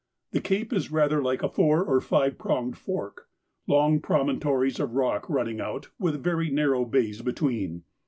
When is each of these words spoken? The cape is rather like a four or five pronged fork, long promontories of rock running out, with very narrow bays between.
The 0.31 0.41
cape 0.41 0.73
is 0.73 0.91
rather 0.91 1.21
like 1.21 1.43
a 1.43 1.47
four 1.47 1.83
or 1.85 2.01
five 2.01 2.39
pronged 2.39 2.75
fork, 2.75 3.27
long 3.67 3.99
promontories 3.99 4.79
of 4.79 4.95
rock 4.95 5.29
running 5.29 5.61
out, 5.61 5.89
with 5.99 6.23
very 6.23 6.49
narrow 6.49 6.85
bays 6.85 7.21
between. 7.21 7.83